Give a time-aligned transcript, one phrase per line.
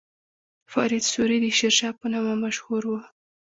[0.71, 2.91] فرید سوري د شیرشاه په نامه مشهور و.